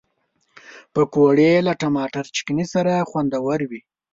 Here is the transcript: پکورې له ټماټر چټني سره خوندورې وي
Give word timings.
پکورې 0.93 1.51
له 1.67 1.73
ټماټر 1.81 2.25
چټني 2.35 2.65
سره 2.73 2.93
خوندورې 3.09 3.65
وي 3.71 3.81